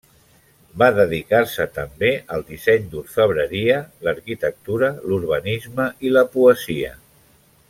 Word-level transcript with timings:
Va 0.83 0.87
dedicar-se 0.99 1.67
també 1.75 2.09
al 2.37 2.45
disseny 2.47 2.89
d'orfebreria, 2.95 3.77
l'arquitectura, 4.07 4.93
l'urbanisme 5.11 5.91
i 6.11 6.19
la 6.19 6.29
poesia. 6.39 6.95